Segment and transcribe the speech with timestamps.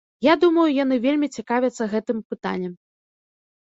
[0.27, 2.73] Я думаю, яны вельмі цікавяцца гэтым пытанням.